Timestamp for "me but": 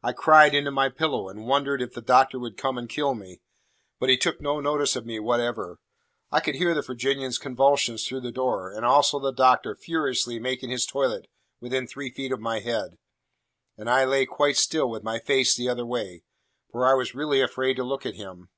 3.16-4.08